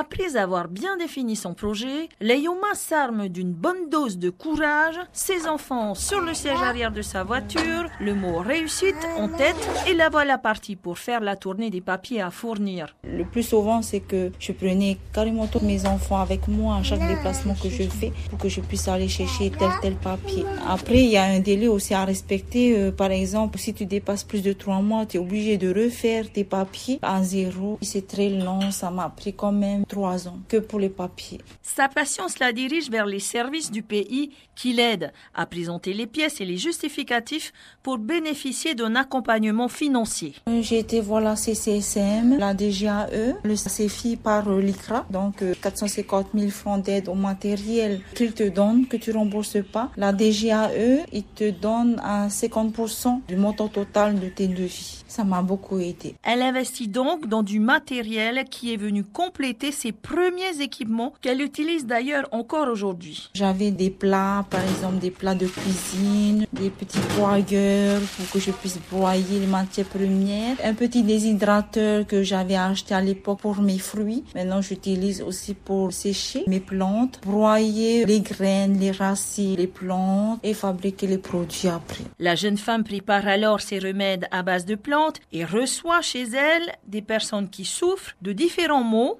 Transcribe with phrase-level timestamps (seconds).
[0.00, 5.94] Après avoir bien défini son projet, Layoma s'arme d'une bonne dose de courage, ses enfants
[5.94, 10.38] sur le siège arrière de sa voiture, le mot réussite en tête, et la voilà
[10.38, 12.96] partie pour faire la tournée des papiers à fournir.
[13.04, 17.06] Le plus souvent, c'est que je prenais carrément tous mes enfants avec moi à chaque
[17.06, 20.46] déplacement que je fais pour que je puisse aller chercher tel tel papier.
[20.66, 22.74] Après, il y a un délai aussi à respecter.
[22.74, 26.32] Euh, par exemple, si tu dépasses plus de trois mois, tu es obligé de refaire
[26.32, 27.78] tes papiers à zéro.
[27.82, 31.40] C'est très long, ça m'a pris quand même trois ans que pour les papiers.
[31.62, 36.40] Sa patience la dirige vers les services du pays qui l'aident à présenter les pièces
[36.40, 40.34] et les justificatifs pour bénéficier d'un accompagnement financier.
[40.48, 46.38] Euh, j'ai été voir la CCSM, la DGAE, le CFI par l'ICRA, donc 450 euh,
[46.38, 49.90] 000 francs d'aide au matériel qu'ils te donnent, que tu rembourses pas.
[49.96, 55.02] La DGAE, il te donne à 50% du montant total de tes devis.
[55.08, 56.14] Ça m'a beaucoup aidé.
[56.22, 61.86] Elle investit donc dans du matériel qui est venu compléter ses premiers équipements qu'elle utilise
[61.86, 63.30] d'ailleurs encore aujourd'hui.
[63.34, 68.50] J'avais des plats, par exemple des plats de cuisine, des petits broyeurs pour que je
[68.50, 73.78] puisse broyer les matières premières, un petit déshydrateur que j'avais acheté à l'époque pour mes
[73.78, 74.22] fruits.
[74.34, 80.52] Maintenant, j'utilise aussi pour sécher mes plantes, broyer les graines, les racines, les plantes et
[80.52, 82.04] fabriquer les produits après.
[82.18, 86.70] La jeune femme prépare alors ses remèdes à base de plantes et reçoit chez elle
[86.86, 89.18] des personnes qui souffrent de différents maux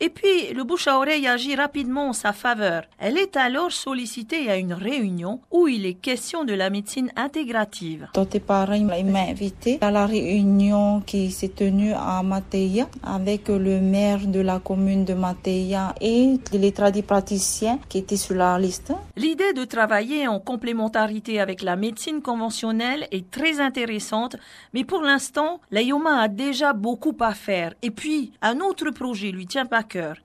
[0.00, 2.82] et puis, le bouche à oreille agit rapidement en sa faveur.
[2.98, 8.08] Elle est alors sollicitée à une réunion où il est question de la médecine intégrative.
[8.28, 14.26] tes parents m'ont invité à la réunion qui s'est tenue à Matéia avec le maire
[14.26, 18.92] de la commune de Matéia et les tradipraticiens qui étaient sur la liste.
[19.16, 24.36] L'idée de travailler en complémentarité avec la médecine conventionnelle est très intéressante,
[24.72, 27.74] mais pour l'instant, l'AIOMA a déjà beaucoup à faire.
[27.82, 29.46] Et puis, un autre projet lui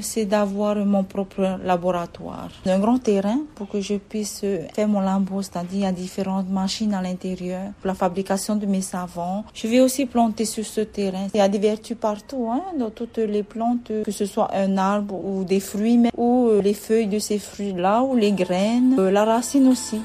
[0.00, 5.42] c'est d'avoir mon propre laboratoire, un grand terrain pour que je puisse faire mon lambeau,
[5.42, 9.44] c'est-à-dire il y a différentes machines à l'intérieur pour la fabrication de mes savons.
[9.54, 11.28] Je vais aussi planter sur ce terrain.
[11.34, 14.76] Il y a des vertus partout, hein, dans toutes les plantes, que ce soit un
[14.76, 19.10] arbre ou des fruits, ou euh, les feuilles de ces fruits-là, ou les graines, euh,
[19.10, 20.00] la racine aussi.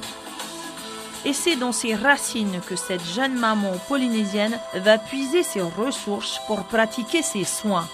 [1.26, 6.64] Et c'est dans ces racines que cette jeune maman polynésienne va puiser ses ressources pour
[6.64, 7.88] pratiquer ses soins.